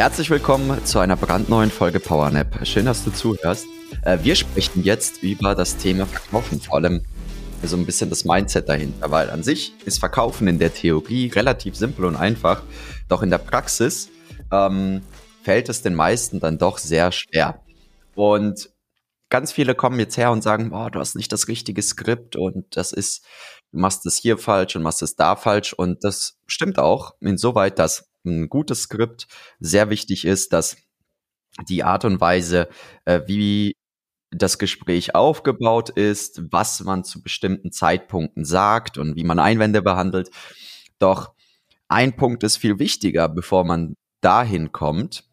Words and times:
Herzlich 0.00 0.30
willkommen 0.30 0.82
zu 0.86 0.98
einer 0.98 1.14
brandneuen 1.14 1.70
Folge 1.70 2.00
PowerNap. 2.00 2.66
Schön, 2.66 2.86
dass 2.86 3.04
du 3.04 3.10
zuhörst. 3.10 3.66
Äh, 4.00 4.16
wir 4.22 4.34
sprechen 4.34 4.82
jetzt 4.82 5.22
über 5.22 5.54
das 5.54 5.76
Thema 5.76 6.06
Verkaufen, 6.06 6.58
vor 6.58 6.76
allem 6.76 7.04
so 7.62 7.76
ein 7.76 7.84
bisschen 7.84 8.08
das 8.08 8.24
Mindset 8.24 8.66
dahinter, 8.66 9.10
weil 9.10 9.28
an 9.28 9.42
sich 9.42 9.74
ist 9.84 9.98
Verkaufen 9.98 10.48
in 10.48 10.58
der 10.58 10.72
Theorie 10.72 11.26
relativ 11.26 11.76
simpel 11.76 12.06
und 12.06 12.16
einfach, 12.16 12.62
doch 13.10 13.22
in 13.22 13.28
der 13.28 13.36
Praxis 13.36 14.08
ähm, 14.50 15.02
fällt 15.42 15.68
es 15.68 15.82
den 15.82 15.94
meisten 15.94 16.40
dann 16.40 16.56
doch 16.56 16.78
sehr 16.78 17.12
schwer. 17.12 17.60
Und 18.14 18.70
ganz 19.28 19.52
viele 19.52 19.74
kommen 19.74 20.00
jetzt 20.00 20.16
her 20.16 20.30
und 20.30 20.42
sagen, 20.42 20.72
oh, 20.72 20.88
du 20.88 20.98
hast 20.98 21.14
nicht 21.14 21.30
das 21.30 21.46
richtige 21.46 21.82
Skript 21.82 22.36
und 22.36 22.74
das 22.74 22.92
ist, 22.92 23.22
du 23.70 23.78
machst 23.78 24.06
es 24.06 24.16
hier 24.16 24.38
falsch 24.38 24.76
und 24.76 24.82
machst 24.82 25.02
es 25.02 25.14
da 25.14 25.36
falsch 25.36 25.74
und 25.74 26.04
das 26.04 26.38
stimmt 26.46 26.78
auch, 26.78 27.16
insoweit, 27.20 27.78
dass 27.78 28.09
ein 28.24 28.48
gutes 28.48 28.82
Skript 28.82 29.26
sehr 29.58 29.90
wichtig 29.90 30.24
ist, 30.24 30.52
dass 30.52 30.76
die 31.68 31.82
Art 31.82 32.04
und 32.04 32.20
Weise, 32.20 32.68
äh, 33.04 33.22
wie 33.26 33.76
das 34.30 34.58
Gespräch 34.58 35.14
aufgebaut 35.14 35.90
ist, 35.90 36.40
was 36.52 36.80
man 36.80 37.02
zu 37.04 37.22
bestimmten 37.22 37.72
Zeitpunkten 37.72 38.44
sagt 38.44 38.96
und 38.96 39.16
wie 39.16 39.24
man 39.24 39.38
Einwände 39.40 39.82
behandelt. 39.82 40.30
Doch 40.98 41.34
ein 41.88 42.14
Punkt 42.14 42.44
ist 42.44 42.58
viel 42.58 42.78
wichtiger, 42.78 43.28
bevor 43.28 43.64
man 43.64 43.96
dahin 44.20 44.70
kommt, 44.70 45.24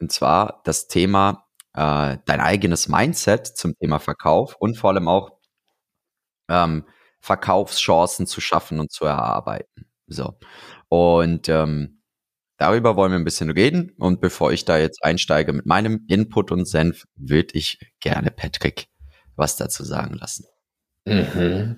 und 0.00 0.12
zwar 0.12 0.62
das 0.64 0.88
Thema 0.88 1.46
äh, 1.74 2.16
dein 2.24 2.40
eigenes 2.40 2.88
Mindset 2.88 3.46
zum 3.46 3.76
Thema 3.78 3.98
Verkauf 3.98 4.56
und 4.58 4.78
vor 4.78 4.90
allem 4.90 5.08
auch 5.08 5.32
ähm, 6.48 6.84
Verkaufschancen 7.20 8.26
zu 8.26 8.40
schaffen 8.40 8.80
und 8.80 8.90
zu 8.92 9.04
erarbeiten. 9.04 9.86
So 10.06 10.38
und 10.88 11.48
ähm, 11.48 11.95
Darüber 12.58 12.96
wollen 12.96 13.12
wir 13.12 13.18
ein 13.18 13.24
bisschen 13.24 13.50
reden. 13.50 13.92
Und 13.98 14.20
bevor 14.20 14.52
ich 14.52 14.64
da 14.64 14.78
jetzt 14.78 15.04
einsteige 15.04 15.52
mit 15.52 15.66
meinem 15.66 16.04
Input 16.08 16.52
und 16.52 16.66
Senf, 16.66 17.04
würde 17.16 17.54
ich 17.54 17.78
gerne 18.00 18.30
Patrick 18.30 18.88
was 19.36 19.56
dazu 19.56 19.84
sagen 19.84 20.14
lassen. 20.14 20.46
Mhm. 21.04 21.76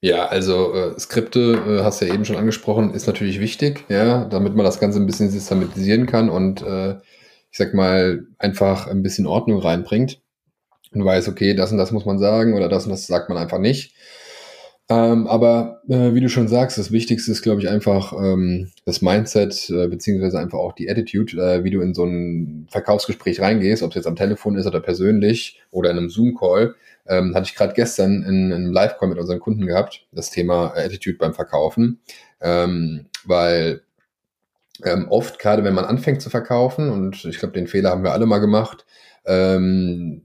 Ja, 0.00 0.26
also 0.26 0.74
äh, 0.74 0.98
Skripte, 0.98 1.54
äh, 1.66 1.84
hast 1.84 2.00
du 2.00 2.06
ja 2.06 2.14
eben 2.14 2.24
schon 2.24 2.36
angesprochen, 2.36 2.92
ist 2.92 3.06
natürlich 3.06 3.40
wichtig, 3.40 3.84
ja, 3.88 4.24
damit 4.24 4.54
man 4.54 4.64
das 4.64 4.80
Ganze 4.80 4.98
ein 4.98 5.06
bisschen 5.06 5.30
systematisieren 5.30 6.06
kann 6.06 6.28
und 6.28 6.60
äh, 6.62 6.94
ich 7.50 7.58
sag 7.58 7.72
mal 7.74 8.26
einfach 8.38 8.88
ein 8.88 9.02
bisschen 9.02 9.26
Ordnung 9.26 9.60
reinbringt 9.60 10.20
und 10.92 11.04
weiß, 11.04 11.28
okay, 11.28 11.54
das 11.54 11.70
und 11.70 11.78
das 11.78 11.92
muss 11.92 12.04
man 12.04 12.18
sagen 12.18 12.54
oder 12.54 12.68
das 12.68 12.84
und 12.84 12.90
das 12.90 13.06
sagt 13.06 13.28
man 13.28 13.38
einfach 13.38 13.58
nicht. 13.58 13.94
Ähm, 14.92 15.26
aber 15.26 15.80
äh, 15.88 16.12
wie 16.12 16.20
du 16.20 16.28
schon 16.28 16.48
sagst, 16.48 16.76
das 16.76 16.92
Wichtigste 16.92 17.32
ist, 17.32 17.40
glaube 17.40 17.62
ich, 17.62 17.68
einfach 17.70 18.12
ähm, 18.12 18.70
das 18.84 19.00
Mindset, 19.00 19.70
äh, 19.70 19.88
beziehungsweise 19.88 20.38
einfach 20.38 20.58
auch 20.58 20.74
die 20.74 20.90
Attitude, 20.90 21.36
äh, 21.38 21.64
wie 21.64 21.70
du 21.70 21.80
in 21.80 21.94
so 21.94 22.04
ein 22.04 22.66
Verkaufsgespräch 22.70 23.40
reingehst, 23.40 23.82
ob 23.82 23.90
es 23.90 23.94
jetzt 23.94 24.06
am 24.06 24.16
Telefon 24.16 24.56
ist 24.56 24.66
oder 24.66 24.80
persönlich 24.80 25.62
oder 25.70 25.90
in 25.90 25.96
einem 25.96 26.10
Zoom-Call. 26.10 26.74
Ähm, 27.06 27.34
hatte 27.34 27.46
ich 27.46 27.54
gerade 27.54 27.72
gestern 27.72 28.22
in, 28.22 28.50
in 28.50 28.52
einem 28.52 28.72
Live-Call 28.72 29.08
mit 29.08 29.18
unseren 29.18 29.40
Kunden 29.40 29.66
gehabt, 29.66 30.06
das 30.12 30.30
Thema 30.30 30.74
Attitude 30.76 31.16
beim 31.16 31.32
Verkaufen. 31.32 32.00
Ähm, 32.42 33.06
weil 33.24 33.80
ähm, 34.84 35.06
oft, 35.08 35.38
gerade 35.38 35.64
wenn 35.64 35.74
man 35.74 35.86
anfängt 35.86 36.20
zu 36.20 36.28
verkaufen, 36.28 36.90
und 36.90 37.24
ich 37.24 37.38
glaube, 37.38 37.54
den 37.54 37.66
Fehler 37.66 37.90
haben 37.90 38.04
wir 38.04 38.12
alle 38.12 38.26
mal 38.26 38.38
gemacht, 38.38 38.84
ähm, 39.24 40.22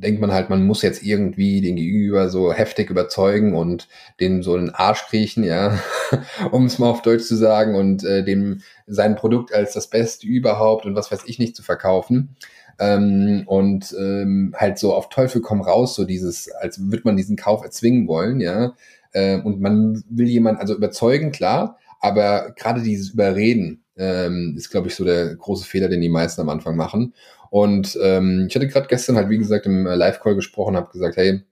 denkt 0.00 0.20
man 0.20 0.32
halt, 0.32 0.50
man 0.50 0.66
muss 0.66 0.82
jetzt 0.82 1.02
irgendwie 1.02 1.60
den 1.60 1.76
Gegenüber 1.76 2.28
so 2.28 2.52
heftig 2.52 2.90
überzeugen 2.90 3.54
und 3.54 3.88
dem 4.20 4.42
so 4.42 4.54
einen 4.54 4.70
Arsch 4.70 5.06
kriechen, 5.06 5.42
ja, 5.44 5.78
um 6.50 6.66
es 6.66 6.78
mal 6.78 6.90
auf 6.90 7.02
Deutsch 7.02 7.24
zu 7.24 7.36
sagen 7.36 7.74
und 7.74 8.04
äh, 8.04 8.24
dem 8.24 8.60
sein 8.86 9.16
Produkt 9.16 9.54
als 9.54 9.72
das 9.72 9.88
Beste 9.88 10.26
überhaupt 10.26 10.86
und 10.86 10.94
was 10.94 11.10
weiß 11.10 11.20
ich 11.26 11.38
nicht 11.38 11.56
zu 11.56 11.62
verkaufen. 11.62 12.36
Ähm, 12.78 13.44
und 13.46 13.94
ähm, 13.98 14.54
halt 14.56 14.78
so 14.78 14.92
auf 14.92 15.08
Teufel 15.08 15.40
komm 15.40 15.62
raus, 15.62 15.94
so 15.94 16.04
dieses, 16.04 16.50
als 16.52 16.78
würde 16.78 17.02
man 17.04 17.16
diesen 17.16 17.36
Kauf 17.36 17.64
erzwingen 17.64 18.06
wollen, 18.06 18.40
ja. 18.40 18.74
Äh, 19.12 19.40
und 19.40 19.60
man 19.60 20.04
will 20.10 20.28
jemanden 20.28 20.60
also 20.60 20.74
überzeugen, 20.74 21.32
klar, 21.32 21.78
aber 22.00 22.52
gerade 22.54 22.82
dieses 22.82 23.10
Überreden 23.10 23.82
ähm, 23.96 24.54
ist, 24.56 24.70
glaube 24.70 24.88
ich, 24.88 24.94
so 24.94 25.04
der 25.04 25.34
große 25.34 25.64
Fehler, 25.64 25.88
den 25.88 26.02
die 26.02 26.10
meisten 26.10 26.40
am 26.42 26.50
Anfang 26.50 26.76
machen. 26.76 27.14
Und 27.50 27.98
ähm, 28.02 28.46
ich 28.48 28.54
hatte 28.54 28.68
gerade 28.68 28.88
gestern 28.88 29.16
halt, 29.16 29.28
wie 29.30 29.38
gesagt, 29.38 29.66
im 29.66 29.84
Live-Call 29.86 30.34
gesprochen, 30.34 30.76
habe 30.76 30.92
gesagt, 30.92 31.16
hey, 31.16 31.42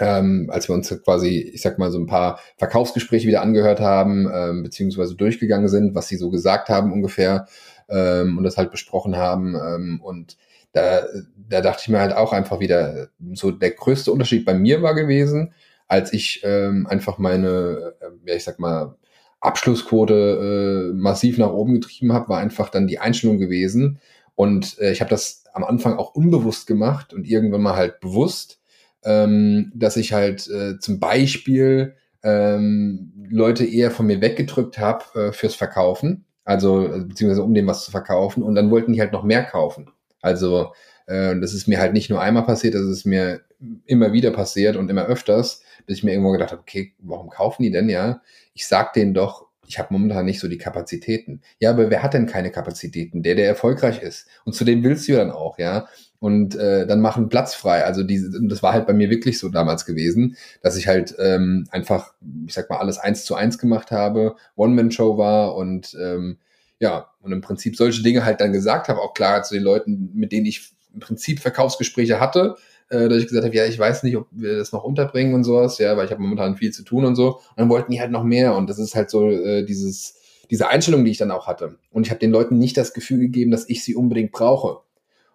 ähm, 0.00 0.48
als 0.50 0.68
wir 0.68 0.74
uns 0.74 0.90
quasi, 1.04 1.38
ich 1.54 1.62
sag 1.62 1.78
mal, 1.78 1.90
so 1.90 1.98
ein 1.98 2.06
paar 2.06 2.40
Verkaufsgespräche 2.56 3.28
wieder 3.28 3.42
angehört 3.42 3.80
haben, 3.80 4.28
ähm, 4.32 4.62
beziehungsweise 4.62 5.14
durchgegangen 5.14 5.68
sind, 5.68 5.94
was 5.94 6.08
sie 6.08 6.16
so 6.16 6.30
gesagt 6.30 6.68
haben 6.68 6.92
ungefähr 6.92 7.46
ähm, 7.88 8.38
und 8.38 8.44
das 8.44 8.56
halt 8.56 8.70
besprochen 8.70 9.16
haben. 9.16 9.54
Ähm, 9.54 10.00
und 10.02 10.36
da, 10.72 11.02
da 11.48 11.60
dachte 11.60 11.82
ich 11.82 11.88
mir 11.88 12.00
halt 12.00 12.14
auch 12.14 12.32
einfach 12.32 12.58
wieder, 12.58 13.08
so 13.34 13.52
der 13.52 13.70
größte 13.70 14.10
Unterschied 14.10 14.44
bei 14.44 14.54
mir 14.54 14.82
war 14.82 14.94
gewesen, 14.94 15.54
als 15.86 16.12
ich 16.12 16.40
ähm, 16.44 16.86
einfach 16.88 17.18
meine, 17.18 17.94
äh, 18.00 18.28
ja, 18.28 18.34
ich 18.34 18.44
sag 18.44 18.58
mal, 18.58 18.96
Abschlussquote 19.40 20.90
äh, 20.90 20.94
massiv 20.94 21.36
nach 21.38 21.52
oben 21.52 21.74
getrieben 21.74 22.12
habe, 22.14 22.30
war 22.30 22.38
einfach 22.38 22.70
dann 22.70 22.86
die 22.86 22.98
Einstellung 22.98 23.38
gewesen, 23.38 24.00
und 24.34 24.78
äh, 24.80 24.92
ich 24.92 25.00
habe 25.00 25.10
das 25.10 25.44
am 25.52 25.64
Anfang 25.64 25.96
auch 25.96 26.14
unbewusst 26.14 26.66
gemacht 26.66 27.12
und 27.14 27.26
irgendwann 27.26 27.62
mal 27.62 27.76
halt 27.76 28.00
bewusst, 28.00 28.60
ähm, 29.04 29.70
dass 29.74 29.96
ich 29.96 30.12
halt 30.12 30.48
äh, 30.48 30.78
zum 30.78 30.98
Beispiel 30.98 31.96
ähm, 32.22 33.12
Leute 33.28 33.64
eher 33.64 33.90
von 33.90 34.06
mir 34.06 34.20
weggedrückt 34.20 34.78
habe 34.78 35.04
äh, 35.14 35.32
fürs 35.32 35.54
Verkaufen, 35.54 36.24
also 36.44 36.86
äh, 36.86 37.00
beziehungsweise 37.00 37.42
um 37.42 37.54
dem 37.54 37.66
was 37.66 37.84
zu 37.84 37.90
verkaufen 37.90 38.42
und 38.42 38.54
dann 38.54 38.70
wollten 38.70 38.92
die 38.92 39.00
halt 39.00 39.12
noch 39.12 39.24
mehr 39.24 39.44
kaufen. 39.44 39.90
Also 40.20 40.72
äh, 41.06 41.38
das 41.38 41.52
ist 41.54 41.68
mir 41.68 41.78
halt 41.78 41.92
nicht 41.92 42.10
nur 42.10 42.20
einmal 42.20 42.44
passiert, 42.44 42.74
das 42.74 42.82
ist 42.82 43.04
mir 43.04 43.42
immer 43.86 44.12
wieder 44.12 44.30
passiert 44.30 44.76
und 44.76 44.90
immer 44.90 45.04
öfters, 45.06 45.62
bis 45.86 45.98
ich 45.98 46.04
mir 46.04 46.12
irgendwo 46.12 46.32
gedacht 46.32 46.52
habe, 46.52 46.62
okay, 46.62 46.94
warum 46.98 47.30
kaufen 47.30 47.62
die 47.62 47.70
denn 47.70 47.88
ja? 47.88 48.22
Ich 48.54 48.66
sag 48.66 48.92
denen 48.94 49.14
doch, 49.14 49.43
ich 49.66 49.78
habe 49.78 49.92
momentan 49.92 50.24
nicht 50.24 50.40
so 50.40 50.48
die 50.48 50.58
Kapazitäten. 50.58 51.40
Ja, 51.58 51.70
aber 51.70 51.90
wer 51.90 52.02
hat 52.02 52.14
denn 52.14 52.26
keine 52.26 52.50
Kapazitäten? 52.50 53.22
Der, 53.22 53.34
der 53.34 53.46
erfolgreich 53.46 54.02
ist. 54.02 54.26
Und 54.44 54.54
zu 54.54 54.64
dem 54.64 54.82
willst 54.82 55.08
du 55.08 55.12
dann 55.12 55.30
auch, 55.30 55.58
ja. 55.58 55.88
Und 56.20 56.56
äh, 56.56 56.86
dann 56.86 57.00
machen 57.00 57.28
Platz 57.28 57.54
frei. 57.54 57.84
Also 57.84 58.02
diese, 58.02 58.30
das 58.48 58.62
war 58.62 58.72
halt 58.72 58.86
bei 58.86 58.94
mir 58.94 59.10
wirklich 59.10 59.38
so 59.38 59.48
damals 59.48 59.84
gewesen, 59.84 60.36
dass 60.62 60.76
ich 60.76 60.88
halt 60.88 61.14
ähm, 61.18 61.66
einfach, 61.70 62.14
ich 62.46 62.54
sag 62.54 62.70
mal, 62.70 62.78
alles 62.78 62.98
eins 62.98 63.24
zu 63.24 63.34
eins 63.34 63.58
gemacht 63.58 63.90
habe, 63.90 64.36
One-Man-Show 64.56 65.18
war 65.18 65.54
und 65.54 65.96
ähm, 66.00 66.38
ja, 66.78 67.10
und 67.20 67.32
im 67.32 67.40
Prinzip 67.40 67.76
solche 67.76 68.02
Dinge 68.02 68.24
halt 68.24 68.40
dann 68.40 68.52
gesagt 68.52 68.88
habe, 68.88 69.00
auch 69.00 69.14
klar 69.14 69.42
zu 69.42 69.54
den 69.54 69.62
Leuten, 69.62 70.10
mit 70.14 70.32
denen 70.32 70.46
ich 70.46 70.72
im 70.92 71.00
Prinzip 71.00 71.40
Verkaufsgespräche 71.40 72.20
hatte, 72.20 72.56
äh, 72.90 73.08
dass 73.08 73.18
ich 73.18 73.26
gesagt 73.26 73.44
habe, 73.44 73.54
ja, 73.54 73.66
ich 73.66 73.78
weiß 73.78 74.02
nicht, 74.02 74.16
ob 74.16 74.26
wir 74.30 74.56
das 74.56 74.72
noch 74.72 74.84
unterbringen 74.84 75.34
und 75.34 75.44
sowas, 75.44 75.78
ja, 75.78 75.96
weil 75.96 76.06
ich 76.06 76.10
habe 76.10 76.22
momentan 76.22 76.56
viel 76.56 76.72
zu 76.72 76.82
tun 76.82 77.04
und 77.04 77.16
so. 77.16 77.36
Und 77.36 77.58
dann 77.58 77.68
wollten 77.68 77.92
die 77.92 78.00
halt 78.00 78.10
noch 78.10 78.24
mehr 78.24 78.54
und 78.54 78.68
das 78.68 78.78
ist 78.78 78.94
halt 78.94 79.10
so 79.10 79.28
äh, 79.30 79.64
dieses 79.64 80.20
diese 80.50 80.68
Einstellung, 80.68 81.04
die 81.04 81.10
ich 81.10 81.18
dann 81.18 81.30
auch 81.30 81.46
hatte. 81.46 81.78
Und 81.90 82.06
ich 82.06 82.10
habe 82.10 82.20
den 82.20 82.30
Leuten 82.30 82.58
nicht 82.58 82.76
das 82.76 82.92
Gefühl 82.92 83.18
gegeben, 83.18 83.50
dass 83.50 83.68
ich 83.68 83.82
sie 83.82 83.94
unbedingt 83.94 84.32
brauche. 84.32 84.78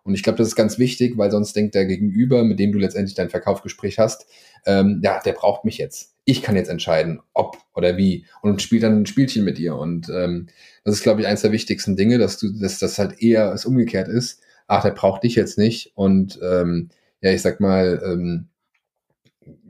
Und 0.04 0.16
ich 0.16 0.24
glaube, 0.24 0.38
das 0.38 0.48
ist 0.48 0.56
ganz 0.56 0.80
wichtig, 0.80 1.18
weil 1.18 1.30
sonst 1.30 1.56
denkt 1.56 1.76
der 1.76 1.86
Gegenüber, 1.86 2.44
mit 2.44 2.60
dem 2.60 2.72
du 2.72 2.80
letztendlich 2.80 3.16
dein 3.16 3.30
Verkaufsgespräch 3.30 4.00
hast, 4.00 4.28
ähm, 4.66 5.02
ja, 5.04 5.20
der 5.24 5.34
braucht 5.34 5.66
mich 5.66 5.78
jetzt. 5.78 6.16
Ich 6.26 6.42
kann 6.42 6.56
jetzt 6.56 6.70
entscheiden, 6.70 7.20
ob 7.34 7.58
oder 7.76 7.98
wie 7.98 8.26
und 8.42 8.62
spielt 8.62 8.84
dann 8.84 9.02
ein 9.02 9.06
Spielchen 9.06 9.44
mit 9.44 9.58
dir. 9.58 9.76
Und 9.76 10.10
ähm, 10.10 10.48
das 10.84 10.96
ist, 10.96 11.04
glaube 11.04 11.22
ich, 11.22 11.28
eines 11.28 11.42
der 11.42 11.52
wichtigsten 11.52 11.96
Dinge, 11.96 12.18
dass 12.18 12.38
du, 12.38 12.50
dass 12.50 12.80
das 12.80 12.98
halt 12.98 13.22
eher 13.22 13.52
es 13.52 13.66
umgekehrt 13.66 14.08
ist. 14.08 14.42
Ach, 14.68 14.84
der 14.84 14.92
braucht 14.92 15.24
dich 15.24 15.36
jetzt 15.36 15.58
nicht. 15.58 15.92
Und 15.96 16.40
ähm, 16.44 16.90
ja, 17.22 17.32
ich 17.32 17.42
sag 17.42 17.60
mal, 17.60 18.02
ähm, 18.06 18.50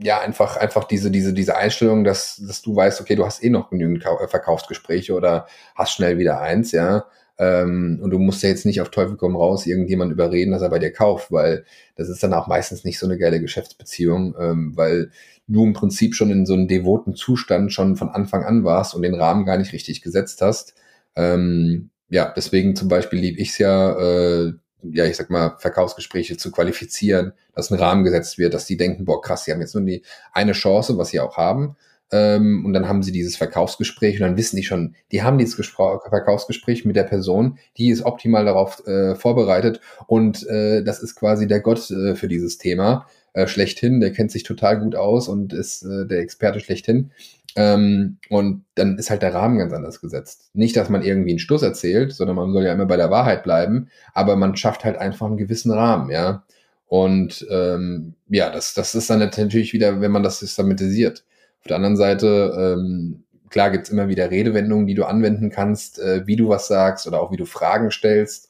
ja, 0.01 0.19
einfach, 0.21 0.57
einfach 0.57 0.85
diese, 0.85 1.11
diese, 1.11 1.33
diese 1.33 1.57
Einstellung, 1.57 2.03
dass, 2.03 2.37
dass 2.45 2.61
du 2.61 2.75
weißt, 2.75 3.01
okay, 3.01 3.15
du 3.15 3.25
hast 3.25 3.43
eh 3.43 3.49
noch 3.49 3.69
genügend 3.69 4.05
äh, 4.05 4.27
Verkaufsgespräche 4.27 5.13
oder 5.13 5.47
hast 5.75 5.93
schnell 5.93 6.17
wieder 6.17 6.41
eins, 6.41 6.71
ja. 6.71 7.05
Ähm, 7.37 7.99
und 8.01 8.09
du 8.11 8.19
musst 8.19 8.43
ja 8.43 8.49
jetzt 8.49 8.65
nicht 8.65 8.81
auf 8.81 8.89
Teufel 8.89 9.15
komm 9.15 9.35
raus 9.37 9.65
irgendjemand 9.65 10.11
überreden, 10.11 10.51
dass 10.51 10.61
er 10.61 10.69
bei 10.69 10.79
dir 10.79 10.91
kauft, 10.91 11.31
weil 11.31 11.63
das 11.95 12.09
ist 12.09 12.21
dann 12.21 12.33
auch 12.33 12.47
meistens 12.47 12.83
nicht 12.83 12.99
so 12.99 13.05
eine 13.05 13.17
geile 13.17 13.39
Geschäftsbeziehung, 13.39 14.35
ähm, 14.37 14.73
weil 14.75 15.11
du 15.47 15.63
im 15.63 15.73
Prinzip 15.73 16.15
schon 16.15 16.31
in 16.31 16.45
so 16.45 16.53
einem 16.53 16.67
devoten 16.67 17.15
Zustand 17.15 17.71
schon 17.73 17.95
von 17.95 18.09
Anfang 18.09 18.43
an 18.43 18.63
warst 18.65 18.93
und 18.93 19.03
den 19.03 19.15
Rahmen 19.15 19.45
gar 19.45 19.57
nicht 19.57 19.71
richtig 19.73 20.01
gesetzt 20.01 20.41
hast. 20.41 20.75
Ähm, 21.15 21.89
ja, 22.09 22.33
deswegen 22.35 22.75
zum 22.75 22.89
Beispiel 22.89 23.19
liebe 23.19 23.39
ich 23.39 23.49
es 23.51 23.57
ja, 23.57 23.97
äh, 23.99 24.53
ja, 24.83 25.05
ich 25.05 25.17
sag 25.17 25.29
mal, 25.29 25.55
Verkaufsgespräche 25.59 26.37
zu 26.37 26.51
qualifizieren, 26.51 27.33
dass 27.55 27.71
ein 27.71 27.79
Rahmen 27.79 28.03
gesetzt 28.03 28.37
wird, 28.37 28.53
dass 28.53 28.65
die 28.65 28.77
denken, 28.77 29.05
boah, 29.05 29.21
krass, 29.21 29.43
sie 29.43 29.51
haben 29.51 29.61
jetzt 29.61 29.75
nur 29.75 29.83
die 29.83 30.03
eine 30.33 30.53
Chance, 30.53 30.97
was 30.97 31.09
sie 31.09 31.19
auch 31.19 31.37
haben. 31.37 31.75
Ähm, 32.11 32.65
und 32.65 32.73
dann 32.73 32.87
haben 32.87 33.03
sie 33.03 33.11
dieses 33.11 33.35
Verkaufsgespräch 33.37 34.15
und 34.15 34.27
dann 34.27 34.37
wissen 34.37 34.55
die 34.55 34.63
schon, 34.63 34.95
die 35.11 35.21
haben 35.21 35.37
dieses 35.37 35.57
Gespr 35.57 35.99
Verkaufsgespräch 36.09 36.83
mit 36.85 36.95
der 36.95 37.03
Person, 37.03 37.59
die 37.77 37.89
ist 37.89 38.03
optimal 38.03 38.45
darauf 38.45 38.85
äh, 38.87 39.13
vorbereitet 39.13 39.79
und 40.07 40.47
äh, 40.47 40.83
das 40.83 41.03
ist 41.03 41.15
quasi 41.15 41.45
der 41.45 41.59
Gott 41.59 41.91
äh, 41.91 42.15
für 42.15 42.27
dieses 42.27 42.57
Thema 42.57 43.05
äh, 43.33 43.47
schlechthin, 43.47 43.99
der 43.99 44.11
kennt 44.11 44.31
sich 44.31 44.43
total 44.43 44.79
gut 44.79 44.95
aus 44.95 45.27
und 45.27 45.53
ist 45.53 45.83
äh, 45.83 46.05
der 46.05 46.19
Experte 46.19 46.59
schlechthin. 46.59 47.11
Ähm, 47.55 48.17
und 48.29 48.63
dann 48.75 48.97
ist 48.97 49.09
halt 49.09 49.21
der 49.21 49.33
Rahmen 49.33 49.57
ganz 49.57 49.73
anders 49.73 50.01
gesetzt. 50.01 50.49
Nicht, 50.53 50.75
dass 50.75 50.89
man 50.89 51.01
irgendwie 51.01 51.31
einen 51.31 51.39
Stuss 51.39 51.63
erzählt, 51.63 52.13
sondern 52.13 52.35
man 52.35 52.53
soll 52.53 52.63
ja 52.63 52.73
immer 52.73 52.85
bei 52.85 52.97
der 52.97 53.09
Wahrheit 53.09 53.43
bleiben, 53.43 53.89
aber 54.13 54.35
man 54.35 54.55
schafft 54.55 54.85
halt 54.85 54.97
einfach 54.97 55.25
einen 55.25 55.37
gewissen 55.37 55.71
Rahmen, 55.71 56.11
ja. 56.11 56.43
Und 56.87 57.45
ähm, 57.51 58.15
ja, 58.29 58.49
das, 58.49 58.73
das 58.73 58.95
ist 58.95 59.09
dann 59.09 59.19
natürlich 59.19 59.73
wieder, 59.73 60.01
wenn 60.01 60.11
man 60.11 60.23
das 60.23 60.39
systematisiert. 60.39 61.23
Auf 61.61 61.67
der 61.67 61.75
anderen 61.75 61.97
Seite, 61.97 62.77
ähm, 62.77 63.23
klar 63.49 63.69
gibt's 63.71 63.89
immer 63.89 64.07
wieder 64.07 64.31
Redewendungen, 64.31 64.87
die 64.87 64.95
du 64.95 65.05
anwenden 65.05 65.49
kannst, 65.49 65.99
äh, 65.99 66.25
wie 66.25 66.35
du 66.35 66.49
was 66.49 66.67
sagst 66.67 67.07
oder 67.07 67.21
auch 67.21 67.31
wie 67.31 67.37
du 67.37 67.45
Fragen 67.45 67.91
stellst. 67.91 68.48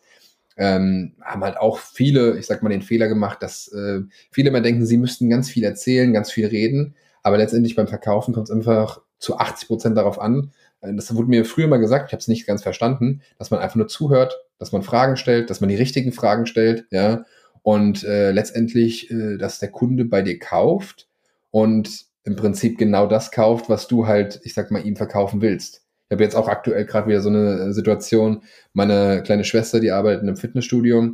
Ähm, 0.59 1.13
haben 1.21 1.43
halt 1.43 1.57
auch 1.57 1.79
viele, 1.79 2.37
ich 2.37 2.45
sag 2.45 2.61
mal, 2.61 2.69
den 2.69 2.81
Fehler 2.81 3.07
gemacht, 3.07 3.41
dass 3.41 3.69
äh, 3.69 4.01
viele 4.29 4.49
immer 4.49 4.59
denken, 4.59 4.85
sie 4.85 4.97
müssten 4.97 5.29
ganz 5.29 5.49
viel 5.49 5.63
erzählen, 5.63 6.11
ganz 6.11 6.31
viel 6.31 6.47
reden. 6.47 6.95
Aber 7.23 7.37
letztendlich 7.37 7.75
beim 7.75 7.87
Verkaufen 7.87 8.33
kommt 8.33 8.49
es 8.49 8.55
einfach 8.55 9.01
zu 9.19 9.37
80 9.37 9.67
Prozent 9.69 9.97
darauf 9.97 10.19
an. 10.19 10.51
Äh, 10.81 10.93
das 10.93 11.15
wurde 11.15 11.29
mir 11.29 11.45
früher 11.45 11.67
mal 11.67 11.77
gesagt, 11.77 12.07
ich 12.07 12.13
habe 12.13 12.19
es 12.19 12.27
nicht 12.27 12.45
ganz 12.45 12.61
verstanden, 12.61 13.21
dass 13.37 13.51
man 13.51 13.61
einfach 13.61 13.77
nur 13.77 13.87
zuhört, 13.87 14.37
dass 14.57 14.71
man 14.71 14.83
Fragen 14.83 15.17
stellt, 15.17 15.49
dass 15.49 15.61
man 15.61 15.69
die 15.69 15.75
richtigen 15.75 16.11
Fragen 16.11 16.45
stellt, 16.45 16.85
ja, 16.91 17.25
und 17.61 18.03
äh, 18.03 18.31
letztendlich, 18.31 19.11
äh, 19.11 19.37
dass 19.37 19.59
der 19.59 19.71
Kunde 19.71 20.05
bei 20.05 20.21
dir 20.21 20.39
kauft 20.39 21.07
und 21.51 22.05
im 22.23 22.35
Prinzip 22.35 22.77
genau 22.77 23.07
das 23.07 23.31
kauft, 23.31 23.69
was 23.69 23.87
du 23.87 24.07
halt, 24.07 24.39
ich 24.43 24.53
sag 24.53 24.71
mal, 24.71 24.85
ihm 24.85 24.95
verkaufen 24.95 25.41
willst. 25.41 25.83
Ich 26.09 26.15
habe 26.15 26.23
jetzt 26.23 26.35
auch 26.35 26.47
aktuell 26.47 26.85
gerade 26.85 27.07
wieder 27.07 27.21
so 27.21 27.29
eine 27.29 27.67
äh, 27.67 27.71
Situation, 27.71 28.41
meine 28.73 29.21
kleine 29.23 29.43
Schwester, 29.43 29.79
die 29.79 29.91
arbeitet 29.91 30.23
in 30.23 30.27
einem 30.27 30.37
Fitnessstudio, 30.37 31.11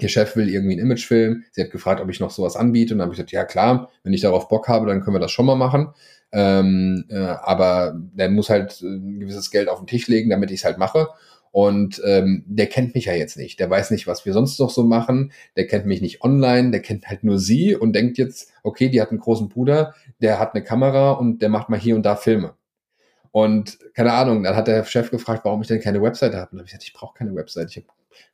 ihr 0.00 0.08
Chef 0.08 0.34
will 0.34 0.48
irgendwie 0.48 0.72
einen 0.72 0.86
Imagefilm. 0.86 1.44
Sie 1.52 1.62
hat 1.62 1.70
gefragt, 1.70 2.00
ob 2.00 2.08
ich 2.08 2.20
noch 2.20 2.30
sowas 2.30 2.56
anbiete. 2.56 2.94
Und 2.94 2.98
dann 2.98 3.06
habe 3.06 3.14
ich 3.14 3.18
gesagt, 3.18 3.32
ja 3.32 3.44
klar, 3.44 3.90
wenn 4.02 4.14
ich 4.14 4.22
darauf 4.22 4.48
Bock 4.48 4.66
habe, 4.66 4.86
dann 4.86 5.02
können 5.02 5.14
wir 5.14 5.20
das 5.20 5.30
schon 5.30 5.46
mal 5.46 5.56
machen. 5.56 5.92
Ähm, 6.32 7.04
äh, 7.10 7.18
aber 7.18 7.94
der 7.96 8.30
muss 8.30 8.48
halt 8.48 8.80
äh, 8.82 8.86
ein 8.86 9.20
gewisses 9.20 9.50
Geld 9.50 9.68
auf 9.68 9.78
den 9.78 9.86
Tisch 9.86 10.08
legen, 10.08 10.30
damit 10.30 10.50
ich 10.50 10.60
es 10.60 10.64
halt 10.64 10.78
mache. 10.78 11.08
Und 11.52 12.02
ähm, 12.04 12.42
der 12.48 12.66
kennt 12.66 12.96
mich 12.96 13.04
ja 13.04 13.12
jetzt 13.12 13.36
nicht. 13.36 13.60
Der 13.60 13.70
weiß 13.70 13.92
nicht, 13.92 14.08
was 14.08 14.26
wir 14.26 14.32
sonst 14.32 14.58
noch 14.58 14.70
so 14.70 14.82
machen. 14.82 15.30
Der 15.56 15.68
kennt 15.68 15.86
mich 15.86 16.00
nicht 16.00 16.24
online. 16.24 16.72
Der 16.72 16.80
kennt 16.80 17.06
halt 17.06 17.22
nur 17.22 17.38
sie 17.38 17.76
und 17.76 17.92
denkt 17.92 18.18
jetzt, 18.18 18.50
okay, 18.64 18.88
die 18.88 19.00
hat 19.00 19.10
einen 19.10 19.20
großen 19.20 19.48
Bruder, 19.48 19.94
der 20.20 20.40
hat 20.40 20.54
eine 20.54 20.64
Kamera 20.64 21.12
und 21.12 21.42
der 21.42 21.50
macht 21.50 21.68
mal 21.68 21.78
hier 21.78 21.94
und 21.94 22.04
da 22.04 22.16
Filme. 22.16 22.54
Und 23.34 23.80
keine 23.94 24.12
Ahnung, 24.12 24.44
dann 24.44 24.54
hat 24.54 24.68
der 24.68 24.84
Chef 24.84 25.10
gefragt, 25.10 25.44
warum 25.44 25.60
ich 25.60 25.66
denn 25.66 25.80
keine 25.80 26.00
Webseite 26.00 26.36
habe. 26.36 26.52
Und 26.52 26.58
dann 26.58 26.60
habe 26.60 26.66
ich 26.66 26.70
gesagt, 26.70 26.84
ich 26.84 26.92
brauche 26.92 27.18
keine 27.18 27.34
Webseite. 27.34 27.68
Ich 27.68 27.76
habe 27.78 27.86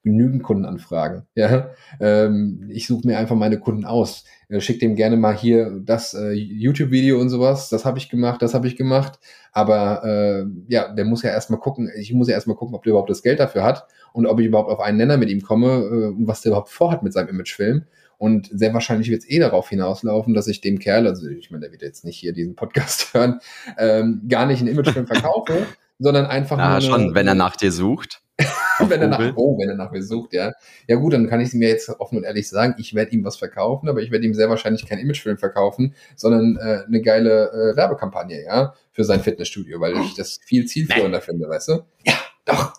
genügend 0.02 0.42
Kundenanfragen. 0.42 1.22
Ja? 1.34 1.70
Ähm, 2.00 2.68
ich 2.70 2.86
suche 2.86 3.06
mir 3.06 3.18
einfach 3.18 3.36
meine 3.36 3.58
Kunden 3.58 3.84
aus. 3.84 4.24
Äh, 4.48 4.60
schick 4.60 4.80
dem 4.80 4.96
gerne 4.96 5.16
mal 5.16 5.36
hier 5.36 5.80
das 5.84 6.14
äh, 6.14 6.32
YouTube-Video 6.32 7.20
und 7.20 7.28
sowas. 7.28 7.68
Das 7.68 7.84
habe 7.84 7.98
ich 7.98 8.08
gemacht, 8.08 8.42
das 8.42 8.54
habe 8.54 8.66
ich 8.66 8.76
gemacht. 8.76 9.18
Aber 9.52 10.04
äh, 10.04 10.44
ja, 10.68 10.92
der 10.92 11.04
muss 11.04 11.22
ja 11.22 11.30
erstmal 11.30 11.60
gucken, 11.60 11.90
ich 11.96 12.12
muss 12.12 12.28
ja 12.28 12.34
erstmal 12.34 12.56
gucken, 12.56 12.74
ob 12.74 12.82
der 12.82 12.90
überhaupt 12.90 13.10
das 13.10 13.22
Geld 13.22 13.40
dafür 13.40 13.64
hat 13.64 13.86
und 14.12 14.26
ob 14.26 14.40
ich 14.40 14.46
überhaupt 14.46 14.70
auf 14.70 14.80
einen 14.80 14.98
Nenner 14.98 15.16
mit 15.16 15.30
ihm 15.30 15.42
komme 15.42 15.68
äh, 15.68 16.06
und 16.08 16.26
was 16.26 16.42
der 16.42 16.50
überhaupt 16.50 16.70
vorhat 16.70 17.02
mit 17.02 17.12
seinem 17.12 17.28
Imagefilm. 17.28 17.84
Und 18.20 18.50
sehr 18.52 18.74
wahrscheinlich 18.74 19.10
wird 19.10 19.22
es 19.22 19.30
eh 19.30 19.38
darauf 19.38 19.70
hinauslaufen, 19.70 20.34
dass 20.34 20.46
ich 20.46 20.60
dem 20.60 20.78
Kerl, 20.78 21.06
also 21.06 21.26
ich 21.26 21.50
meine, 21.50 21.62
der 21.62 21.72
wird 21.72 21.80
jetzt 21.80 22.04
nicht 22.04 22.18
hier 22.18 22.34
diesen 22.34 22.54
Podcast 22.54 23.14
hören, 23.14 23.40
ähm, 23.78 24.22
gar 24.28 24.44
nicht 24.44 24.60
einen 24.60 24.68
Imagefilm 24.68 25.06
verkaufe, 25.06 25.66
sondern 25.98 26.26
einfach 26.26 26.58
nur. 26.58 26.80
schon, 26.82 27.14
wenn 27.14 27.26
er 27.26 27.34
nach 27.34 27.56
dir 27.56 27.72
sucht. 27.72 28.20
wenn 28.88 29.00
er 29.00 29.08
nach, 29.08 29.32
oh, 29.36 29.58
wenn 29.58 29.68
er 29.68 29.76
nach 29.76 29.90
mir 29.90 30.02
sucht, 30.02 30.32
ja. 30.32 30.52
Ja 30.88 30.96
gut, 30.96 31.12
dann 31.12 31.28
kann 31.28 31.40
ich 31.40 31.52
mir 31.52 31.68
jetzt 31.68 31.88
offen 32.00 32.18
und 32.18 32.24
ehrlich 32.24 32.48
sagen, 32.48 32.74
ich 32.78 32.94
werde 32.94 33.12
ihm 33.12 33.24
was 33.24 33.36
verkaufen, 33.36 33.88
aber 33.88 34.00
ich 34.00 34.10
werde 34.10 34.24
ihm 34.24 34.34
sehr 34.34 34.48
wahrscheinlich 34.48 34.86
keinen 34.86 35.00
Imagefilm 35.00 35.38
verkaufen, 35.38 35.94
sondern 36.16 36.56
äh, 36.56 36.84
eine 36.86 37.02
geile 37.02 37.50
äh, 37.50 37.76
Werbekampagne, 37.76 38.44
ja, 38.44 38.74
für 38.92 39.04
sein 39.04 39.20
Fitnessstudio, 39.20 39.80
weil 39.80 39.96
ich 39.98 40.14
das 40.14 40.40
viel 40.44 40.66
zielführender 40.66 41.20
finde, 41.20 41.48
weißt 41.48 41.68
du? 41.68 41.72
Ja, 42.04 42.14
doch. 42.44 42.74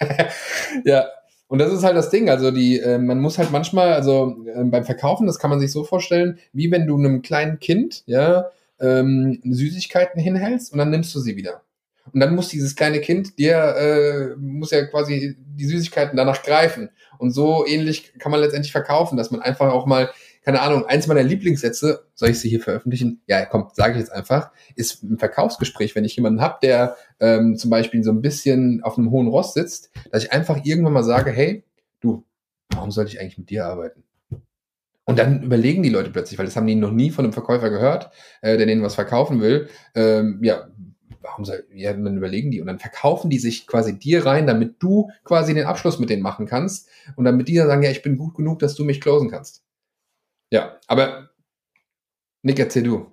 ja. 0.84 1.06
Und 1.48 1.60
das 1.60 1.72
ist 1.72 1.82
halt 1.82 1.96
das 1.96 2.10
Ding. 2.10 2.28
Also 2.28 2.50
die, 2.50 2.78
äh, 2.78 2.98
man 2.98 3.20
muss 3.20 3.38
halt 3.38 3.50
manchmal, 3.50 3.94
also 3.94 4.36
äh, 4.46 4.64
beim 4.64 4.84
Verkaufen, 4.84 5.26
das 5.26 5.38
kann 5.38 5.48
man 5.50 5.60
sich 5.60 5.72
so 5.72 5.82
vorstellen, 5.82 6.38
wie 6.52 6.70
wenn 6.70 6.86
du 6.86 6.96
einem 6.96 7.22
kleinen 7.22 7.58
Kind, 7.58 8.02
ja, 8.06 8.50
ähm, 8.80 9.40
Süßigkeiten 9.44 10.20
hinhältst 10.20 10.72
und 10.72 10.78
dann 10.78 10.90
nimmst 10.90 11.14
du 11.14 11.20
sie 11.20 11.36
wieder. 11.36 11.62
Und 12.12 12.20
dann 12.20 12.34
muss 12.34 12.48
dieses 12.48 12.76
kleine 12.76 13.00
Kind 13.00 13.38
dir, 13.38 13.56
äh, 13.56 14.36
muss 14.36 14.70
ja 14.70 14.84
quasi 14.86 15.36
die 15.38 15.66
Süßigkeiten 15.66 16.16
danach 16.16 16.42
greifen. 16.42 16.90
Und 17.18 17.32
so 17.32 17.66
ähnlich 17.66 18.14
kann 18.18 18.32
man 18.32 18.40
letztendlich 18.40 18.72
verkaufen, 18.72 19.16
dass 19.16 19.30
man 19.30 19.40
einfach 19.40 19.72
auch 19.72 19.86
mal, 19.86 20.10
keine 20.44 20.60
Ahnung, 20.60 20.86
eins 20.86 21.06
meiner 21.06 21.22
Lieblingssätze, 21.22 22.06
soll 22.14 22.30
ich 22.30 22.40
sie 22.40 22.48
hier 22.48 22.60
veröffentlichen? 22.60 23.22
Ja, 23.26 23.44
komm, 23.44 23.68
sage 23.72 23.94
ich 23.94 23.98
jetzt 23.98 24.12
einfach, 24.12 24.50
ist 24.76 25.02
ein 25.02 25.18
Verkaufsgespräch, 25.18 25.94
wenn 25.94 26.04
ich 26.04 26.16
jemanden 26.16 26.40
habe, 26.40 26.58
der 26.62 26.96
ähm, 27.20 27.56
zum 27.56 27.70
Beispiel 27.70 28.02
so 28.02 28.12
ein 28.12 28.22
bisschen 28.22 28.82
auf 28.82 28.96
einem 28.96 29.10
hohen 29.10 29.28
Rost 29.28 29.54
sitzt, 29.54 29.90
dass 30.10 30.24
ich 30.24 30.32
einfach 30.32 30.64
irgendwann 30.64 30.92
mal 30.92 31.04
sage, 31.04 31.32
hey, 31.32 31.64
du, 32.00 32.24
warum 32.72 32.90
sollte 32.90 33.10
ich 33.12 33.20
eigentlich 33.20 33.38
mit 33.38 33.50
dir 33.50 33.66
arbeiten? 33.66 34.04
Und 35.08 35.18
dann 35.18 35.42
überlegen 35.42 35.82
die 35.82 35.88
Leute 35.88 36.10
plötzlich, 36.10 36.38
weil 36.38 36.44
das 36.44 36.54
haben 36.54 36.66
die 36.66 36.74
noch 36.74 36.92
nie 36.92 37.10
von 37.10 37.24
einem 37.24 37.32
Verkäufer 37.32 37.70
gehört, 37.70 38.10
äh, 38.42 38.58
der 38.58 38.66
denen 38.66 38.82
was 38.82 38.94
verkaufen 38.94 39.40
will. 39.40 39.70
Ähm, 39.94 40.38
ja, 40.42 40.68
warum 41.20 41.44
soll, 41.44 41.66
ja, 41.72 41.92
dann 41.92 42.16
überlegen 42.16 42.50
die 42.50 42.60
und 42.60 42.66
dann 42.66 42.78
verkaufen 42.78 43.30
die 43.30 43.38
sich 43.38 43.66
quasi 43.66 43.98
dir 43.98 44.24
rein, 44.26 44.46
damit 44.46 44.82
du 44.82 45.10
quasi 45.24 45.54
den 45.54 45.66
Abschluss 45.66 45.98
mit 45.98 46.10
denen 46.10 46.22
machen 46.22 46.46
kannst 46.46 46.88
und 47.16 47.24
damit 47.24 47.48
die 47.48 47.56
dann 47.56 47.66
sagen, 47.66 47.82
ja, 47.82 47.90
ich 47.90 48.02
bin 48.02 48.16
gut 48.16 48.34
genug, 48.34 48.58
dass 48.58 48.74
du 48.74 48.84
mich 48.84 49.00
closen 49.00 49.30
kannst. 49.30 49.64
Ja, 50.50 50.78
aber 50.86 51.30
Nick, 52.42 52.58
erzähl 52.58 52.82
du. 52.82 53.12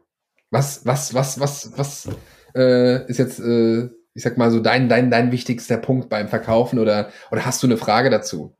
Was, 0.51 0.85
was, 0.85 1.13
was, 1.13 1.39
was, 1.39 1.77
was 1.77 2.09
äh, 2.55 3.05
ist 3.07 3.17
jetzt, 3.17 3.39
äh, 3.39 3.89
ich 4.13 4.23
sag 4.23 4.37
mal 4.37 4.51
so, 4.51 4.59
dein, 4.59 4.87
dein, 4.87 5.11
dein 5.11 5.31
wichtigster 5.31 5.77
Punkt 5.77 6.09
beim 6.09 6.29
Verkaufen 6.29 6.79
oder, 6.79 7.11
oder 7.31 7.45
hast 7.45 7.61
du 7.61 7.67
eine 7.67 7.77
Frage 7.77 8.09
dazu? 8.09 8.55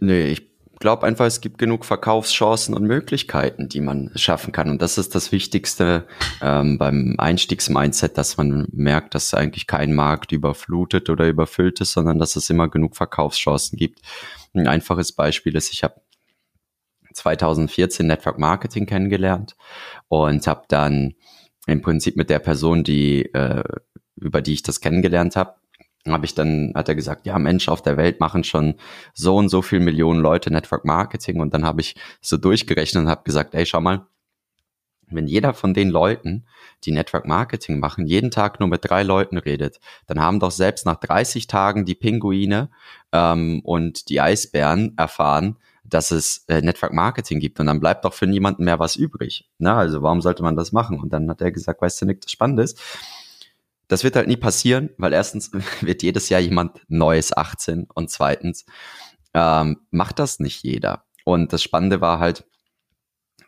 Nee, 0.00 0.28
ich 0.28 0.53
glaube 0.84 1.06
einfach, 1.06 1.24
es 1.24 1.40
gibt 1.40 1.56
genug 1.56 1.86
Verkaufschancen 1.86 2.74
und 2.74 2.82
Möglichkeiten, 2.82 3.70
die 3.70 3.80
man 3.80 4.10
schaffen 4.16 4.52
kann. 4.52 4.68
Und 4.68 4.82
das 4.82 4.98
ist 4.98 5.14
das 5.14 5.32
Wichtigste 5.32 6.06
ähm, 6.42 6.76
beim 6.76 7.14
Einstiegsmindset, 7.16 8.18
dass 8.18 8.36
man 8.36 8.68
merkt, 8.70 9.14
dass 9.14 9.32
eigentlich 9.32 9.66
kein 9.66 9.94
Markt 9.94 10.30
überflutet 10.30 11.08
oder 11.08 11.26
überfüllt 11.26 11.80
ist, 11.80 11.92
sondern 11.92 12.18
dass 12.18 12.36
es 12.36 12.50
immer 12.50 12.68
genug 12.68 12.96
Verkaufschancen 12.96 13.78
gibt. 13.78 14.00
Ein 14.52 14.68
einfaches 14.68 15.12
Beispiel 15.12 15.56
ist, 15.56 15.72
ich 15.72 15.84
habe 15.84 16.02
2014 17.14 18.06
Network 18.06 18.38
Marketing 18.38 18.84
kennengelernt 18.84 19.56
und 20.08 20.46
habe 20.46 20.64
dann 20.68 21.14
im 21.66 21.80
Prinzip 21.80 22.14
mit 22.16 22.28
der 22.28 22.40
Person, 22.40 22.84
die 22.84 23.24
äh, 23.32 23.64
über 24.16 24.42
die 24.42 24.52
ich 24.52 24.62
das 24.62 24.82
kennengelernt 24.82 25.34
habe, 25.34 25.54
habe 26.06 26.26
ich 26.26 26.34
dann, 26.34 26.72
hat 26.74 26.88
er 26.88 26.94
gesagt, 26.94 27.26
ja 27.26 27.38
Mensch, 27.38 27.68
auf 27.68 27.82
der 27.82 27.96
Welt 27.96 28.20
machen 28.20 28.44
schon 28.44 28.74
so 29.14 29.36
und 29.36 29.48
so 29.48 29.62
viel 29.62 29.80
Millionen 29.80 30.20
Leute 30.20 30.50
Network 30.50 30.84
Marketing 30.84 31.40
und 31.40 31.54
dann 31.54 31.64
habe 31.64 31.80
ich 31.80 31.94
so 32.20 32.36
durchgerechnet 32.36 33.04
und 33.04 33.10
habe 33.10 33.22
gesagt, 33.24 33.54
ey, 33.54 33.64
schau 33.64 33.80
mal, 33.80 34.06
wenn 35.08 35.26
jeder 35.26 35.54
von 35.54 35.74
den 35.74 35.90
Leuten, 35.90 36.46
die 36.84 36.92
Network 36.92 37.26
Marketing 37.26 37.78
machen, 37.78 38.06
jeden 38.06 38.30
Tag 38.30 38.60
nur 38.60 38.68
mit 38.68 38.88
drei 38.88 39.02
Leuten 39.02 39.38
redet, 39.38 39.80
dann 40.06 40.20
haben 40.20 40.40
doch 40.40 40.50
selbst 40.50 40.86
nach 40.86 40.96
30 40.96 41.46
Tagen 41.46 41.84
die 41.84 41.94
Pinguine 41.94 42.70
ähm, 43.12 43.60
und 43.64 44.08
die 44.08 44.20
Eisbären 44.20 44.94
erfahren, 44.96 45.56
dass 45.84 46.10
es 46.10 46.44
äh, 46.48 46.62
Network 46.62 46.92
Marketing 46.92 47.40
gibt 47.40 47.60
und 47.60 47.66
dann 47.66 47.80
bleibt 47.80 48.04
doch 48.04 48.14
für 48.14 48.26
niemanden 48.26 48.64
mehr 48.64 48.78
was 48.78 48.96
übrig. 48.96 49.50
Na, 49.58 49.76
also 49.76 50.02
warum 50.02 50.22
sollte 50.22 50.42
man 50.42 50.56
das 50.56 50.72
machen? 50.72 50.98
Und 50.98 51.12
dann 51.12 51.28
hat 51.30 51.40
er 51.40 51.52
gesagt, 51.52 51.82
weißt 51.82 52.02
du, 52.02 52.06
Nick, 52.06 52.22
das 52.22 52.32
Spannende 52.32 52.62
ist, 52.62 52.80
das 53.88 54.04
wird 54.04 54.16
halt 54.16 54.28
nie 54.28 54.36
passieren, 54.36 54.90
weil 54.98 55.12
erstens 55.12 55.50
wird 55.80 56.02
jedes 56.02 56.28
Jahr 56.28 56.40
jemand 56.40 56.80
Neues 56.88 57.36
18 57.36 57.86
und 57.94 58.10
zweitens 58.10 58.64
ähm, 59.34 59.80
macht 59.90 60.18
das 60.18 60.40
nicht 60.40 60.62
jeder. 60.62 61.04
Und 61.24 61.52
das 61.52 61.62
Spannende 61.62 62.00
war 62.00 62.18
halt, 62.18 62.44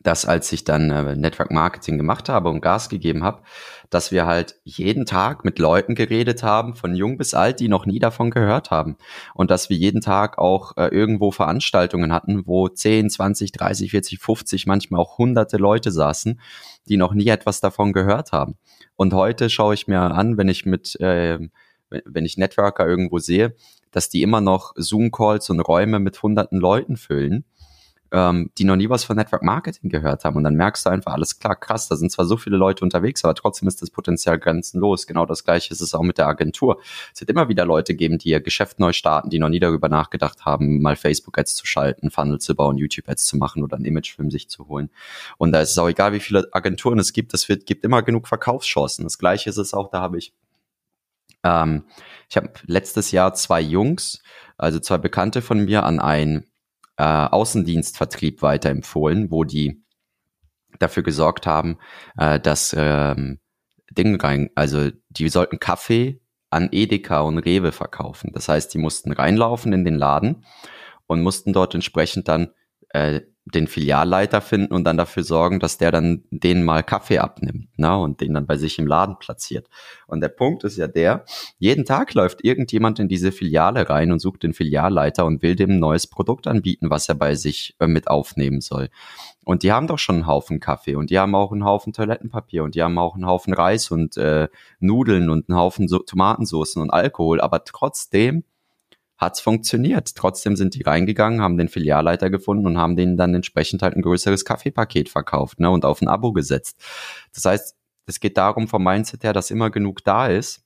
dass 0.07 0.25
als 0.25 0.53
ich 0.53 0.63
dann 0.63 0.91
äh, 0.91 1.17
Network 1.17 1.51
Marketing 1.51 1.97
gemacht 1.99 2.29
habe 2.29 2.49
und 2.49 2.61
Gas 2.61 2.89
gegeben 2.89 3.25
habe, 3.25 3.43
dass 3.91 4.13
wir 4.13 4.25
halt 4.25 4.55
jeden 4.63 5.05
Tag 5.05 5.45
mit 5.45 5.59
Leuten 5.59 5.97
geredet 5.97 6.45
haben, 6.45 6.77
von 6.77 6.95
jung 6.95 7.19
bis 7.19 7.35
alt, 7.35 7.59
die 7.59 7.67
noch 7.67 7.87
nie 7.87 7.99
davon 7.99 8.31
gehört 8.31 8.71
haben. 8.71 8.99
Und 9.35 9.51
dass 9.51 9.69
wir 9.69 9.77
jeden 9.77 10.01
Tag 10.01 10.39
auch 10.39 10.77
äh, 10.77 10.87
irgendwo 10.95 11.33
Veranstaltungen 11.33 12.13
hatten, 12.13 12.47
wo 12.47 12.69
10, 12.69 13.11
20, 13.11 13.51
30, 13.51 13.91
40, 13.91 14.19
50, 14.21 14.67
manchmal 14.67 15.01
auch 15.01 15.19
hunderte 15.19 15.57
Leute 15.57 15.91
saßen, 15.91 16.41
die 16.89 16.97
noch 16.97 17.13
nie 17.13 17.27
etwas 17.27 17.61
davon 17.61 17.93
gehört 17.93 18.31
haben. 18.31 18.59
Und 18.95 19.13
heute 19.13 19.51
schaue 19.51 19.75
ich 19.75 19.89
mir 19.89 20.01
an, 20.01 20.37
wenn 20.37 20.49
ich 20.49 20.67
mit 20.67 21.01
äh, 21.01 21.41
wenn 21.89 22.25
ich 22.25 22.37
Networker 22.37 22.87
irgendwo 22.87 23.19
sehe, 23.19 23.55
dass 23.91 24.09
die 24.09 24.23
immer 24.23 24.41
noch 24.41 24.73
Zoom-Calls 24.77 25.51
und 25.51 25.61
Räume 25.61 25.99
mit 25.99 26.23
hunderten 26.23 26.59
Leuten 26.59 26.97
füllen 26.97 27.45
ähm, 28.13 28.51
die 28.59 28.65
noch 28.65 28.77
nie 28.77 28.89
was 28.89 29.05
von 29.05 29.17
Network 29.17 29.43
Marketing 29.43 29.91
gehört 29.91 30.25
haben. 30.25 30.37
Und 30.37 30.45
dann 30.45 30.55
merkst 30.55 30.87
du 30.87 30.91
einfach, 30.91 31.13
alles 31.13 31.39
klar, 31.39 31.57
krass, 31.57 31.89
da 31.89 31.97
sind 31.97 32.11
zwar 32.11 32.25
so 32.25 32.37
viele 32.37 32.57
Leute 32.57 32.85
unterwegs, 32.85 33.25
aber 33.25 33.35
trotzdem 33.35 33.69
ist 33.69 33.83
das 33.83 33.91
Potenzial 33.91 34.39
grenzenlos. 34.39 35.07
Genau 35.07 35.27
das 35.27 35.45
gleiche 35.45 35.73
ist 35.73 35.81
es 35.81 35.95
auch 35.95 36.03
mit 36.03 36.19
der 36.19 36.27
Agentur. 36.27 36.81
Es 37.13 37.21
wird 37.21 37.31
immer 37.31 37.49
wieder 37.49 37.65
Leute 37.65 37.95
geben, 37.95 38.19
die 38.19 38.31
ihr 38.31 38.41
Geschäft 38.41 38.79
neu 38.79 38.93
starten, 38.93 39.31
die 39.31 39.39
noch 39.39 39.49
nie 39.49 39.61
darüber 39.61 39.89
nachgedacht 39.89 40.45
haben, 40.45 40.81
mal 40.81 40.97
Facebook-Ads 40.97 41.57
zu 41.57 41.67
schalten, 41.67 42.11
Funnel 42.11 42.39
zu 42.39 42.55
bauen, 42.55 42.79
YouTube-Ads 42.79 43.27
zu 43.27 43.37
machen 43.37 43.63
oder 43.63 43.77
ein 43.77 43.85
Imagefilm 43.85 44.31
sich 44.31 44.49
zu 44.49 44.69
holen. 44.69 44.91
Und 45.39 45.53
da 45.53 45.61
ist 45.61 45.71
es 45.71 45.79
auch 45.79 45.89
egal, 45.89 46.13
wie 46.13 46.21
viele 46.21 46.49
Agenturen 46.53 46.99
es 46.99 47.13
gibt, 47.13 47.35
es 47.35 47.49
wird, 47.49 47.67
gibt 47.67 47.85
immer 47.85 48.03
genug 48.03 48.29
Verkaufschancen. 48.29 49.05
Das 49.05 49.19
gleiche 49.19 49.51
ist 49.51 49.59
es 49.59 49.75
auch, 49.75 49.91
da 49.91 50.01
habe 50.01 50.19
ich 50.19 50.33
ähm, 51.47 51.85
ich 52.29 52.37
habe 52.37 52.51
letztes 52.67 53.13
Jahr 53.13 53.35
zwei 53.35 53.61
Jungs, 53.61 54.23
also 54.59 54.81
zwei 54.81 54.99
Bekannte 54.99 55.43
von 55.43 55.65
mir, 55.65 55.85
an 55.85 56.01
ein 56.01 56.45
äh, 56.97 57.05
Außendienstvertrieb 57.05 58.43
weiterempfohlen, 58.43 59.31
wo 59.31 59.45
die 59.45 59.83
dafür 60.79 61.03
gesorgt 61.03 61.47
haben, 61.47 61.79
äh, 62.19 62.41
dass 62.41 62.75
ähm, 62.77 63.39
Dinge 63.91 64.23
rein, 64.23 64.51
also 64.55 64.91
die 65.11 65.29
sollten 65.29 65.59
Kaffee 65.59 66.21
an 66.51 66.69
Edeka 66.73 67.21
und 67.21 67.39
Rewe 67.39 67.73
verkaufen. 67.73 68.31
Das 68.33 68.49
heißt, 68.49 68.73
die 68.73 68.79
mussten 68.79 69.13
reinlaufen 69.13 69.73
in 69.73 69.85
den 69.85 69.97
Laden 69.97 70.45
und 71.07 71.23
mussten 71.23 71.53
dort 71.53 71.75
entsprechend 71.75 72.29
dann 72.29 72.51
äh, 72.91 73.21
den 73.55 73.69
Filialleiter 73.69 74.41
finden 74.41 74.75
und 74.75 74.85
dann 74.85 74.97
dafür 74.97 75.23
sorgen, 75.23 75.61
dass 75.61 75.79
der 75.79 75.93
dann 75.93 76.25
denen 76.31 76.65
mal 76.65 76.83
Kaffee 76.83 77.19
abnimmt 77.19 77.69
ne, 77.79 77.97
und 77.97 78.21
den 78.21 78.35
dann 78.35 78.47
bei 78.47 78.57
sich 78.57 78.79
im 78.79 78.89
Laden 78.89 79.19
platziert. 79.21 79.69
Und 80.09 80.21
der 80.21 80.29
Punkt 80.29 80.65
ist 80.65 80.77
ja 80.77 80.89
der, 80.89 81.25
jeden 81.59 81.85
Tag 81.85 82.13
läuft 82.15 82.45
irgendjemand 82.45 82.99
in 82.99 83.07
diese 83.07 83.31
Filiale 83.31 83.89
rein 83.89 84.11
und 84.11 84.19
sucht 84.19 84.43
den 84.43 84.53
Filialleiter 84.53 85.25
und 85.25 85.43
will 85.43 85.55
dem 85.55 85.71
ein 85.71 85.79
neues 85.79 86.09
Produkt 86.09 86.49
anbieten, 86.49 86.91
was 86.91 87.09
er 87.09 87.15
bei 87.15 87.37
sich 87.37 87.77
äh, 87.79 87.87
mit 87.87 88.09
aufnehmen 88.09 88.61
soll. 88.61 88.89
Und 89.45 89.63
die 89.63 89.71
haben 89.71 89.87
doch 89.87 90.01
schon 90.01 90.17
einen 90.17 90.27
Haufen 90.27 90.59
Kaffee 90.59 90.97
und 90.97 91.11
die 91.11 91.19
haben 91.21 91.37
auch 91.37 91.53
einen 91.53 91.65
Haufen 91.65 91.93
Toilettenpapier 91.93 92.65
und 92.65 92.75
die 92.75 92.83
haben 92.83 92.99
auch 92.99 93.15
einen 93.15 93.27
Haufen 93.27 93.55
Reis 93.55 93.93
und 93.93 94.17
äh, 94.17 94.49
Nudeln 94.81 95.31
und 95.31 95.49
einen 95.49 95.57
Haufen 95.57 95.87
so 95.87 96.01
Tomatensoßen 96.01 96.83
und 96.83 96.91
Alkohol, 96.91 97.41
aber 97.41 97.63
trotzdem 97.63 98.43
hat's 99.19 99.41
funktioniert. 99.41 100.15
Trotzdem 100.15 100.57
sind 100.57 100.75
die 100.75 100.83
reingegangen, 100.83 101.41
haben 101.41 101.57
den 101.57 101.69
Filialleiter 101.69 102.31
gefunden 102.31 102.67
und 102.67 102.79
haben 102.79 102.97
denen 102.97 103.17
dann 103.17 103.35
entsprechend 103.35 103.83
halt 103.83 103.97
ein 103.97 104.03
größeres 104.03 104.45
Kaffeepaket 104.45 105.09
verkauft 105.09 105.61
ne, 105.61 105.71
und 105.71 105.85
auf 105.85 106.03
ein 106.03 106.09
Abo 106.09 106.33
gesetzt. 106.33 106.79
Das 107.35 107.45
heißt, 107.45 107.77
es 108.07 108.21
geht 108.21 108.37
darum 108.37 108.69
vom 108.69 108.85
Mindset 108.85 109.25
her, 109.25 109.33
dass 109.33 109.51
immer 109.51 109.71
genug 109.71 110.05
da 110.05 110.29
ist 110.29 110.63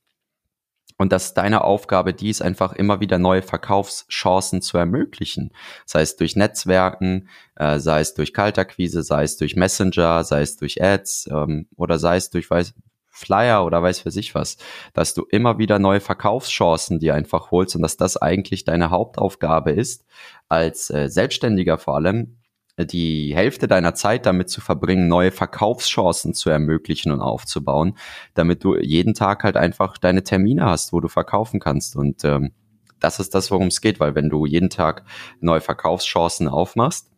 und 0.98 1.12
dass 1.12 1.32
deine 1.32 1.64
Aufgabe 1.64 2.12
die 2.12 2.28
ist, 2.28 2.42
einfach 2.42 2.74
immer 2.74 3.00
wieder 3.00 3.18
neue 3.18 3.40
Verkaufschancen 3.40 4.60
zu 4.60 4.76
ermöglichen. 4.76 5.50
Sei 5.86 6.02
es 6.02 6.16
durch 6.16 6.36
Netzwerken, 6.36 7.28
äh, 7.56 7.78
sei 7.78 8.00
es 8.00 8.12
durch 8.12 8.34
Kaltakquise, 8.34 9.02
sei 9.02 9.22
es 9.22 9.38
durch 9.38 9.56
Messenger, 9.56 10.24
sei 10.24 10.42
es 10.42 10.56
durch 10.56 10.82
Ads 10.82 11.30
ähm, 11.32 11.68
oder 11.76 11.98
sei 11.98 12.16
es 12.16 12.28
durch 12.28 12.50
weiß, 12.50 12.74
Flyer 13.10 13.64
oder 13.66 13.82
weiß 13.82 14.00
für 14.00 14.10
sich 14.10 14.34
was, 14.34 14.56
dass 14.94 15.14
du 15.14 15.24
immer 15.28 15.58
wieder 15.58 15.78
neue 15.78 16.00
Verkaufschancen 16.00 16.98
dir 16.98 17.14
einfach 17.14 17.50
holst 17.50 17.76
und 17.76 17.82
dass 17.82 17.96
das 17.96 18.16
eigentlich 18.16 18.64
deine 18.64 18.90
Hauptaufgabe 18.90 19.72
ist, 19.72 20.04
als 20.48 20.90
äh, 20.90 21.08
Selbstständiger 21.08 21.78
vor 21.78 21.96
allem, 21.96 22.38
äh, 22.76 22.86
die 22.86 23.34
Hälfte 23.34 23.68
deiner 23.68 23.94
Zeit 23.94 24.26
damit 24.26 24.48
zu 24.48 24.60
verbringen, 24.60 25.08
neue 25.08 25.32
Verkaufschancen 25.32 26.34
zu 26.34 26.50
ermöglichen 26.50 27.12
und 27.12 27.20
aufzubauen, 27.20 27.96
damit 28.34 28.64
du 28.64 28.76
jeden 28.76 29.14
Tag 29.14 29.44
halt 29.44 29.56
einfach 29.56 29.98
deine 29.98 30.22
Termine 30.22 30.64
hast, 30.64 30.92
wo 30.92 31.00
du 31.00 31.08
verkaufen 31.08 31.60
kannst. 31.60 31.96
Und 31.96 32.24
ähm, 32.24 32.52
das 33.00 33.18
ist 33.18 33.34
das, 33.34 33.50
worum 33.50 33.68
es 33.68 33.80
geht, 33.80 33.98
weil 34.00 34.14
wenn 34.14 34.28
du 34.28 34.46
jeden 34.46 34.70
Tag 34.70 35.04
neue 35.40 35.60
Verkaufschancen 35.60 36.48
aufmachst, 36.48 37.09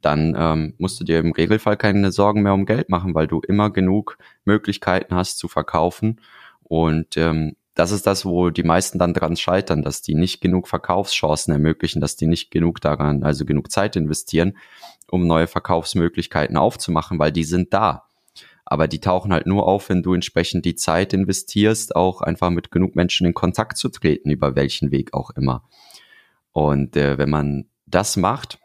dann 0.00 0.34
ähm, 0.38 0.74
musst 0.78 1.00
du 1.00 1.04
dir 1.04 1.18
im 1.18 1.32
Regelfall 1.32 1.76
keine 1.76 2.12
Sorgen 2.12 2.42
mehr 2.42 2.54
um 2.54 2.66
Geld 2.66 2.88
machen, 2.88 3.14
weil 3.14 3.26
du 3.26 3.40
immer 3.40 3.70
genug 3.70 4.18
Möglichkeiten 4.44 5.14
hast 5.14 5.38
zu 5.38 5.48
verkaufen. 5.48 6.20
Und 6.62 7.16
ähm, 7.16 7.56
das 7.74 7.92
ist 7.92 8.06
das, 8.06 8.24
wo 8.24 8.50
die 8.50 8.64
meisten 8.64 8.98
dann 8.98 9.14
dran 9.14 9.36
scheitern, 9.36 9.82
dass 9.82 10.02
die 10.02 10.14
nicht 10.14 10.40
genug 10.40 10.66
Verkaufschancen 10.66 11.52
ermöglichen, 11.52 12.00
dass 12.00 12.16
die 12.16 12.26
nicht 12.26 12.50
genug 12.50 12.80
daran, 12.80 13.22
also 13.22 13.44
genug 13.44 13.70
Zeit 13.70 13.94
investieren, 13.94 14.56
um 15.08 15.26
neue 15.26 15.46
Verkaufsmöglichkeiten 15.46 16.56
aufzumachen, 16.56 17.18
weil 17.18 17.30
die 17.30 17.44
sind 17.44 17.72
da. 17.72 18.08
Aber 18.64 18.88
die 18.88 19.00
tauchen 19.00 19.32
halt 19.32 19.46
nur 19.46 19.66
auf, 19.66 19.88
wenn 19.88 20.02
du 20.02 20.12
entsprechend 20.12 20.64
die 20.64 20.74
Zeit 20.74 21.12
investierst, 21.12 21.96
auch 21.96 22.20
einfach 22.20 22.50
mit 22.50 22.70
genug 22.70 22.96
Menschen 22.96 23.26
in 23.26 23.32
Kontakt 23.32 23.78
zu 23.78 23.88
treten, 23.88 24.28
über 24.28 24.56
welchen 24.56 24.90
Weg 24.90 25.14
auch 25.14 25.30
immer. 25.30 25.62
Und 26.52 26.96
äh, 26.96 27.16
wenn 27.16 27.30
man 27.30 27.66
das 27.86 28.16
macht, 28.16 28.58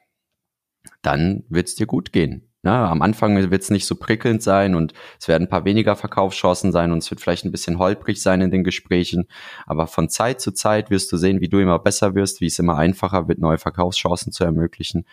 dann 1.02 1.44
wird 1.50 1.68
es 1.68 1.76
dir 1.76 1.86
gut 1.86 2.12
gehen. 2.12 2.50
Ja, 2.66 2.90
am 2.90 3.02
Anfang 3.02 3.36
wird 3.52 3.62
es 3.62 3.70
nicht 3.72 3.86
so 3.86 3.96
prickelnd 3.96 4.42
sein 4.42 4.74
und 4.74 4.94
es 5.20 5.28
werden 5.28 5.44
ein 5.44 5.50
paar 5.50 5.66
weniger 5.66 5.98
Verkaufschancen 5.98 6.72
sein 6.72 6.94
und 6.94 7.00
es 7.00 7.12
wird 7.12 7.20
vielleicht 7.20 7.44
ein 7.44 7.52
bisschen 7.52 7.78
holprig 7.78 8.22
sein 8.22 8.40
in 8.40 8.52
den 8.52 8.64
Gesprächen. 8.64 9.28
Aber 9.66 9.86
von 9.86 10.08
Zeit 10.08 10.40
zu 10.40 10.54
Zeit 10.54 10.90
wirst 10.90 11.12
du 11.12 11.18
sehen, 11.18 11.42
wie 11.42 11.50
du 11.50 11.60
immer 11.60 11.78
besser 11.78 12.16
wirst, 12.16 12.40
wie 12.40 12.46
es 12.46 12.60
immer 12.60 12.78
einfacher 12.78 13.28
wird, 13.28 13.40
neue 13.40 13.58
Verkaufschancen 13.58 14.32
zu 14.32 14.46
ermöglichen 14.46 15.06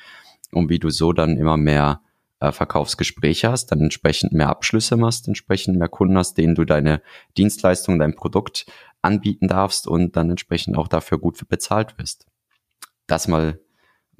und 0.52 0.68
wie 0.68 0.78
du 0.78 0.90
so 0.90 1.12
dann 1.12 1.36
immer 1.36 1.56
mehr 1.56 2.02
äh, 2.38 2.52
Verkaufsgespräche 2.52 3.50
hast, 3.50 3.66
dann 3.66 3.80
entsprechend 3.80 4.32
mehr 4.32 4.48
Abschlüsse 4.48 4.96
machst, 4.96 5.26
entsprechend 5.26 5.76
mehr 5.76 5.88
Kunden 5.88 6.16
hast, 6.18 6.38
denen 6.38 6.54
du 6.54 6.64
deine 6.64 7.02
Dienstleistung, 7.36 7.98
dein 7.98 8.14
Produkt 8.14 8.66
anbieten 9.02 9.48
darfst 9.48 9.88
und 9.88 10.14
dann 10.16 10.30
entsprechend 10.30 10.78
auch 10.78 10.86
dafür 10.86 11.18
gut 11.18 11.48
bezahlt 11.48 11.98
wirst. 11.98 12.26
Das 13.08 13.26
mal 13.26 13.58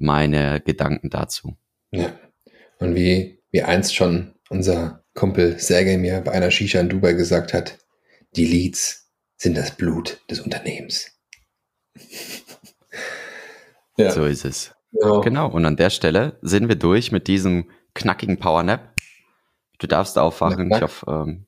meine 0.01 0.61
Gedanken 0.61 1.09
dazu. 1.09 1.57
Ja. 1.91 2.13
Und 2.79 2.95
wie, 2.95 3.39
wie 3.51 3.61
einst 3.61 3.95
schon 3.95 4.33
unser 4.49 5.03
Kumpel 5.13 5.59
Sergej 5.59 5.97
mir 5.97 6.21
bei 6.21 6.31
einer 6.31 6.51
Shisha 6.51 6.79
in 6.79 6.89
Dubai 6.89 7.13
gesagt 7.13 7.53
hat, 7.53 7.77
die 8.35 8.45
Leads 8.45 9.11
sind 9.37 9.57
das 9.57 9.75
Blut 9.75 10.21
des 10.29 10.39
Unternehmens. 10.41 11.11
ja. 13.97 14.11
So 14.11 14.25
ist 14.25 14.45
es. 14.45 14.73
Ja. 14.91 15.19
Genau. 15.19 15.49
Und 15.49 15.65
an 15.65 15.77
der 15.77 15.89
Stelle 15.89 16.37
sind 16.41 16.67
wir 16.67 16.75
durch 16.75 17.11
mit 17.11 17.27
diesem 17.27 17.69
knackigen 17.93 18.37
Powernap. 18.37 18.93
Du 19.79 19.87
darfst 19.87 20.17
aufwachen. 20.17 20.67
Knack. 20.67 20.77
Ich 20.77 20.83
hoffe, 20.83 21.25
ähm, 21.27 21.45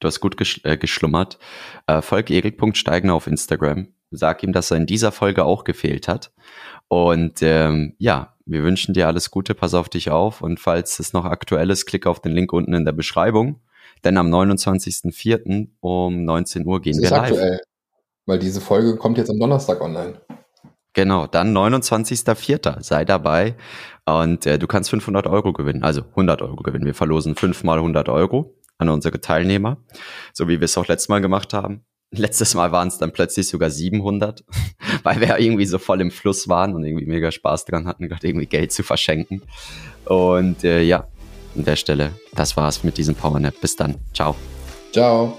du 0.00 0.08
hast 0.08 0.20
gut 0.20 0.36
gesch 0.36 0.60
äh, 0.64 0.76
geschlummert. 0.76 1.38
Äh, 1.86 2.02
folg 2.02 2.30
Erik.steigner 2.30 3.14
auf 3.14 3.26
Instagram. 3.26 3.88
Sag 4.10 4.42
ihm, 4.42 4.52
dass 4.52 4.70
er 4.70 4.78
in 4.78 4.86
dieser 4.86 5.12
Folge 5.12 5.44
auch 5.44 5.64
gefehlt 5.64 6.08
hat. 6.08 6.32
Und 6.88 7.42
ähm, 7.42 7.94
ja, 7.98 8.34
wir 8.46 8.62
wünschen 8.62 8.94
dir 8.94 9.06
alles 9.06 9.30
Gute, 9.30 9.54
pass 9.54 9.74
auf 9.74 9.88
dich 9.88 10.10
auf 10.10 10.40
und 10.40 10.58
falls 10.58 10.98
es 10.98 11.12
noch 11.12 11.26
aktuell 11.26 11.70
ist, 11.70 11.84
klick 11.84 12.06
auf 12.06 12.20
den 12.20 12.32
Link 12.32 12.52
unten 12.52 12.72
in 12.72 12.86
der 12.86 12.92
Beschreibung, 12.92 13.60
denn 14.04 14.16
am 14.16 14.32
29.04. 14.32 15.68
um 15.80 16.24
19 16.24 16.66
Uhr 16.66 16.80
gehen 16.80 16.94
das 16.94 17.02
wir 17.02 17.04
ist 17.04 17.10
live. 17.10 17.32
Aktuell, 17.32 17.60
weil 18.24 18.38
diese 18.38 18.62
Folge 18.62 18.96
kommt 18.96 19.18
jetzt 19.18 19.30
am 19.30 19.38
Donnerstag 19.38 19.82
online. 19.82 20.14
Genau, 20.94 21.26
dann 21.26 21.54
29.04. 21.54 22.82
sei 22.82 23.04
dabei 23.04 23.54
und 24.06 24.46
äh, 24.46 24.58
du 24.58 24.66
kannst 24.66 24.88
500 24.90 25.26
Euro 25.26 25.52
gewinnen, 25.52 25.82
also 25.82 26.00
100 26.00 26.40
Euro 26.40 26.56
gewinnen. 26.56 26.86
Wir 26.86 26.94
verlosen 26.94 27.36
fünfmal 27.36 27.78
100 27.78 28.08
Euro 28.08 28.54
an 28.78 28.88
unsere 28.88 29.20
Teilnehmer, 29.20 29.76
so 30.32 30.48
wie 30.48 30.60
wir 30.60 30.64
es 30.64 30.78
auch 30.78 30.88
letztes 30.88 31.10
Mal 31.10 31.20
gemacht 31.20 31.52
haben. 31.52 31.84
Letztes 32.10 32.54
Mal 32.54 32.72
waren 32.72 32.88
es 32.88 32.98
dann 32.98 33.12
plötzlich 33.12 33.48
sogar 33.48 33.70
700, 33.70 34.44
weil 35.02 35.20
wir 35.20 35.38
irgendwie 35.38 35.66
so 35.66 35.78
voll 35.78 36.00
im 36.00 36.10
Fluss 36.10 36.48
waren 36.48 36.74
und 36.74 36.84
irgendwie 36.84 37.06
mega 37.06 37.30
Spaß 37.30 37.66
dran 37.66 37.86
hatten, 37.86 38.08
gerade 38.08 38.26
irgendwie 38.26 38.46
Geld 38.46 38.72
zu 38.72 38.82
verschenken. 38.82 39.42
Und 40.04 40.64
äh, 40.64 40.82
ja, 40.82 41.06
an 41.56 41.64
der 41.64 41.76
Stelle, 41.76 42.12
das 42.34 42.56
war's 42.56 42.84
mit 42.84 42.96
diesem 42.96 43.14
Powernap. 43.14 43.60
Bis 43.60 43.76
dann. 43.76 43.96
Ciao. 44.14 44.34
Ciao. 44.92 45.38